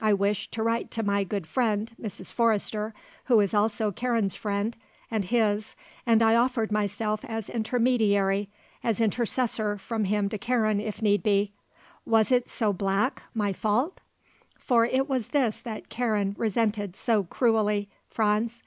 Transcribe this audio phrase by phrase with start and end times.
[0.00, 2.32] I wished to write to my good friend Mrs.
[2.32, 4.74] Forrester who is also Karen's friend,
[5.10, 8.48] and his, and I offered myself as intermediary,
[8.82, 11.52] as intercessor from him to Karen, if need be.
[12.06, 14.00] Was it so black, my fault?
[14.58, 18.62] For it was this that Karen resented so cruelly, Franz.